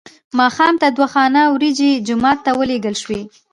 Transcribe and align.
ماښام 0.39 0.73
ته 0.81 0.87
دوه 0.95 1.07
خانکه 1.13 1.43
وریجې 1.53 1.91
جومات 2.07 2.39
ته 2.45 2.51
ولېږل 2.59 2.95
شوې. 3.03 3.21